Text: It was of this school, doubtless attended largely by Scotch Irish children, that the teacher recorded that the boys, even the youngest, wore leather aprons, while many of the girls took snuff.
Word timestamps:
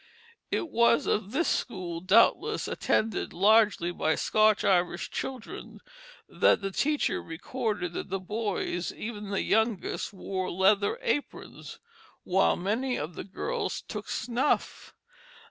It 0.49 0.69
was 0.69 1.05
of 1.05 1.31
this 1.31 1.47
school, 1.47 1.99
doubtless 1.99 2.67
attended 2.67 3.33
largely 3.33 3.91
by 3.91 4.15
Scotch 4.15 4.63
Irish 4.63 5.11
children, 5.11 5.79
that 6.27 6.61
the 6.61 6.71
teacher 6.71 7.21
recorded 7.21 7.93
that 7.93 8.09
the 8.09 8.17
boys, 8.19 8.91
even 8.91 9.29
the 9.29 9.43
youngest, 9.43 10.11
wore 10.11 10.49
leather 10.49 10.97
aprons, 11.03 11.77
while 12.23 12.55
many 12.55 12.97
of 12.97 13.13
the 13.13 13.23
girls 13.23 13.79
took 13.83 14.09
snuff. 14.09 14.95